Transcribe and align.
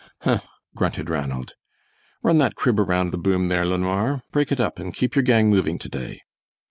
"Huh," 0.21 0.39
grunted 0.73 1.11
Ranald. 1.11 1.53
"Run 2.23 2.37
that 2.37 2.55
crib 2.55 2.79
around 2.79 3.11
the 3.11 3.19
boom 3.19 3.49
there 3.49 3.67
LeNoir; 3.67 4.23
break 4.31 4.51
it 4.51 4.59
up 4.59 4.79
and 4.79 4.95
keep 4.95 5.15
your 5.15 5.21
gang 5.21 5.51
moving 5.51 5.77
to 5.77 5.89
day!" 5.89 6.21